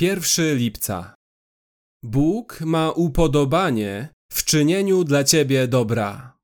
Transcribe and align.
1 0.00 0.56
lipca. 0.56 1.14
Bóg 2.04 2.60
ma 2.60 2.90
upodobanie 2.90 4.08
w 4.32 4.44
czynieniu 4.44 5.04
dla 5.04 5.24
ciebie 5.24 5.68
dobra. 5.68 6.36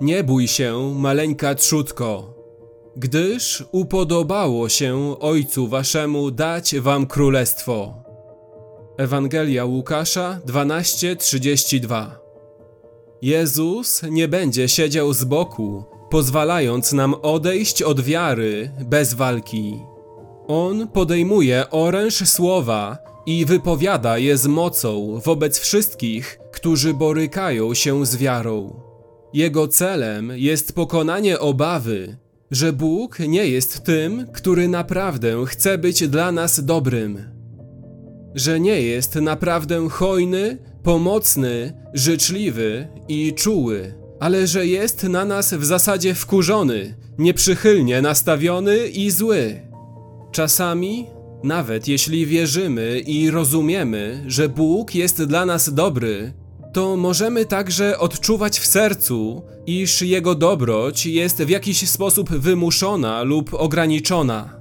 Nie 0.00 0.24
bój 0.24 0.48
się, 0.48 0.94
maleńka 0.94 1.54
trzutko, 1.54 2.34
gdyż 2.96 3.64
upodobało 3.72 4.68
się 4.68 5.16
Ojcu 5.20 5.68
waszemu 5.68 6.30
dać 6.30 6.78
wam 6.78 7.06
królestwo. 7.06 8.02
Ewangelia 8.98 9.64
Łukasza 9.64 10.40
12:32 10.46 12.10
Jezus 13.22 14.02
nie 14.10 14.28
będzie 14.28 14.68
siedział 14.68 15.12
z 15.12 15.24
boku, 15.24 15.84
pozwalając 16.10 16.92
nam 16.92 17.14
odejść 17.22 17.82
od 17.82 18.00
wiary 18.00 18.70
bez 18.84 19.14
walki. 19.14 19.80
On 20.48 20.88
podejmuje 20.88 21.70
oręż 21.70 22.28
słowa 22.28 22.98
i 23.26 23.44
wypowiada 23.44 24.18
je 24.18 24.36
z 24.36 24.46
mocą 24.46 25.20
wobec 25.24 25.58
wszystkich, 25.58 26.38
którzy 26.52 26.94
borykają 26.94 27.74
się 27.74 28.06
z 28.06 28.16
wiarą. 28.16 28.80
Jego 29.32 29.68
celem 29.68 30.32
jest 30.34 30.72
pokonanie 30.72 31.38
obawy, 31.38 32.16
że 32.50 32.72
Bóg 32.72 33.18
nie 33.18 33.46
jest 33.46 33.84
tym, 33.84 34.26
który 34.32 34.68
naprawdę 34.68 35.44
chce 35.46 35.78
być 35.78 36.08
dla 36.08 36.32
nas 36.32 36.64
dobrym. 36.64 37.18
Że 38.34 38.60
nie 38.60 38.82
jest 38.82 39.14
naprawdę 39.14 39.88
hojny, 39.88 40.58
pomocny, 40.82 41.72
życzliwy 41.94 42.88
i 43.08 43.34
czuły, 43.34 43.94
ale 44.20 44.46
że 44.46 44.66
jest 44.66 45.02
na 45.02 45.24
nas 45.24 45.54
w 45.54 45.64
zasadzie 45.64 46.14
wkurzony, 46.14 46.94
nieprzychylnie 47.18 48.02
nastawiony 48.02 48.88
i 48.88 49.10
zły. 49.10 49.67
Czasami, 50.32 51.06
nawet 51.42 51.88
jeśli 51.88 52.26
wierzymy 52.26 53.00
i 53.06 53.30
rozumiemy, 53.30 54.24
że 54.26 54.48
Bóg 54.48 54.94
jest 54.94 55.24
dla 55.24 55.46
nas 55.46 55.74
dobry, 55.74 56.32
to 56.72 56.96
możemy 56.96 57.44
także 57.44 57.98
odczuwać 57.98 58.58
w 58.58 58.66
sercu, 58.66 59.42
iż 59.66 60.02
Jego 60.02 60.34
dobroć 60.34 61.06
jest 61.06 61.42
w 61.42 61.48
jakiś 61.48 61.90
sposób 61.90 62.30
wymuszona 62.30 63.22
lub 63.22 63.54
ograniczona. 63.54 64.60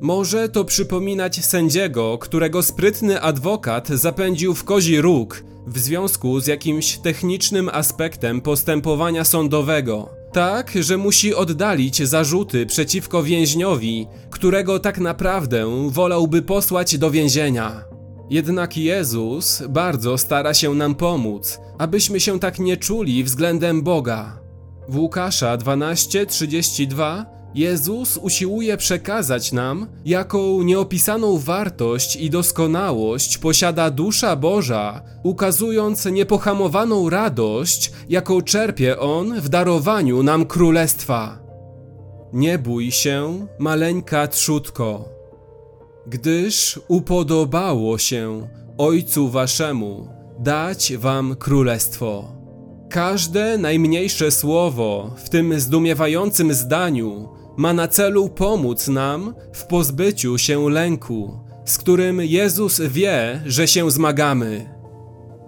Może 0.00 0.48
to 0.48 0.64
przypominać 0.64 1.44
sędziego, 1.44 2.18
którego 2.18 2.62
sprytny 2.62 3.20
adwokat 3.20 3.88
zapędził 3.88 4.54
w 4.54 4.64
kozi 4.64 5.00
róg 5.00 5.44
w 5.66 5.78
związku 5.78 6.40
z 6.40 6.46
jakimś 6.46 6.98
technicznym 6.98 7.70
aspektem 7.72 8.40
postępowania 8.40 9.24
sądowego. 9.24 10.21
Tak, 10.32 10.72
że 10.80 10.96
musi 10.96 11.34
oddalić 11.34 12.08
zarzuty 12.08 12.66
przeciwko 12.66 13.22
więźniowi, 13.22 14.06
którego 14.30 14.78
tak 14.78 14.98
naprawdę 14.98 15.88
wolałby 15.88 16.42
posłać 16.42 16.98
do 16.98 17.10
więzienia. 17.10 17.84
Jednak 18.30 18.76
Jezus 18.76 19.62
bardzo 19.68 20.18
stara 20.18 20.54
się 20.54 20.74
nam 20.74 20.94
pomóc, 20.94 21.58
abyśmy 21.78 22.20
się 22.20 22.40
tak 22.40 22.58
nie 22.58 22.76
czuli 22.76 23.24
względem 23.24 23.82
Boga. 23.82 24.40
W 24.88 24.98
Łukasza 24.98 25.56
12:32 25.56 27.24
Jezus 27.54 28.16
usiłuje 28.16 28.76
przekazać 28.76 29.52
nam, 29.52 29.86
jaką 30.04 30.62
nieopisaną 30.62 31.38
wartość 31.38 32.16
i 32.16 32.30
doskonałość 32.30 33.38
posiada 33.38 33.90
dusza 33.90 34.36
Boża, 34.36 35.02
ukazując 35.22 36.04
niepohamowaną 36.04 37.10
radość, 37.10 37.92
jaką 38.08 38.42
czerpie 38.42 38.98
On 38.98 39.40
w 39.40 39.48
darowaniu 39.48 40.22
nam 40.22 40.46
królestwa. 40.46 41.38
Nie 42.32 42.58
bój 42.58 42.90
się, 42.90 43.46
maleńka 43.58 44.28
trzutko, 44.28 45.08
gdyż 46.06 46.80
upodobało 46.88 47.98
się 47.98 48.48
Ojcu 48.78 49.28
Waszemu 49.28 50.08
dać 50.38 50.92
Wam 50.96 51.36
królestwo. 51.36 52.42
Każde 52.90 53.58
najmniejsze 53.58 54.30
słowo 54.30 55.10
w 55.24 55.28
tym 55.28 55.60
zdumiewającym 55.60 56.54
zdaniu 56.54 57.28
ma 57.56 57.72
na 57.72 57.88
celu 57.88 58.28
pomóc 58.28 58.88
nam 58.88 59.34
w 59.52 59.66
pozbyciu 59.66 60.38
się 60.38 60.70
lęku, 60.70 61.40
z 61.64 61.78
którym 61.78 62.20
Jezus 62.20 62.80
wie, 62.80 63.42
że 63.46 63.68
się 63.68 63.90
zmagamy. 63.90 64.74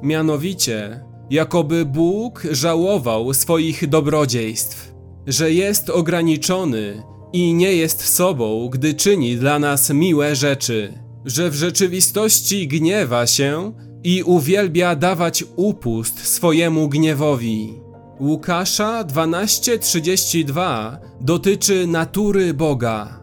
Mianowicie, 0.02 1.04
jakoby 1.30 1.84
Bóg 1.84 2.42
żałował 2.50 3.34
swoich 3.34 3.88
dobrodziejstw, 3.88 4.94
że 5.26 5.52
jest 5.52 5.90
ograniczony 5.90 7.02
i 7.32 7.54
nie 7.54 7.72
jest 7.72 8.08
sobą, 8.14 8.68
gdy 8.68 8.94
czyni 8.94 9.36
dla 9.36 9.58
nas 9.58 9.90
miłe 9.90 10.36
rzeczy, 10.36 10.98
że 11.24 11.50
w 11.50 11.54
rzeczywistości 11.54 12.68
gniewa 12.68 13.26
się 13.26 13.72
i 14.04 14.22
uwielbia 14.22 14.96
dawać 14.96 15.44
upust 15.56 16.26
swojemu 16.26 16.88
gniewowi. 16.88 17.83
Łukasza 18.20 19.04
12:32 19.04 20.96
dotyczy 21.20 21.86
natury 21.86 22.54
Boga. 22.54 23.20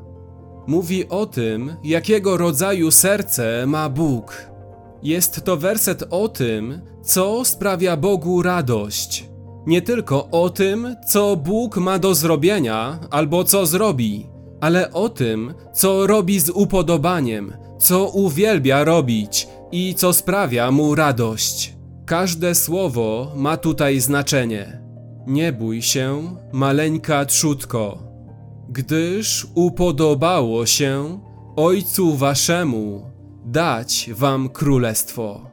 Mówi 0.67 1.09
o 1.09 1.25
tym, 1.25 1.75
jakiego 1.83 2.37
rodzaju 2.37 2.91
serce 2.91 3.65
ma 3.67 3.89
Bóg. 3.89 4.51
Jest 5.03 5.45
to 5.45 5.57
werset 5.57 6.03
o 6.09 6.27
tym, 6.29 6.81
co 7.03 7.45
sprawia 7.45 7.97
Bogu 7.97 8.41
radość. 8.41 9.29
Nie 9.67 9.81
tylko 9.81 10.29
o 10.29 10.49
tym, 10.49 10.95
co 11.07 11.35
Bóg 11.35 11.77
ma 11.77 11.99
do 11.99 12.15
zrobienia 12.15 12.99
albo 13.09 13.43
co 13.43 13.65
zrobi, 13.65 14.27
ale 14.61 14.91
o 14.91 15.09
tym, 15.09 15.53
co 15.73 16.07
robi 16.07 16.39
z 16.39 16.49
upodobaniem, 16.49 17.53
co 17.79 18.05
uwielbia 18.05 18.83
robić 18.83 19.47
i 19.71 19.95
co 19.95 20.13
sprawia 20.13 20.71
mu 20.71 20.95
radość. 20.95 21.77
Każde 22.05 22.55
słowo 22.55 23.31
ma 23.35 23.57
tutaj 23.57 23.99
znaczenie. 23.99 24.80
Nie 25.27 25.53
bój 25.53 25.81
się, 25.81 26.35
maleńka 26.51 27.25
trzutko, 27.25 28.03
gdyż 28.69 29.47
upodobało 29.55 30.65
się 30.65 31.19
Ojcu 31.55 32.15
Waszemu 32.15 33.11
dać 33.45 34.09
Wam 34.13 34.49
królestwo. 34.49 35.50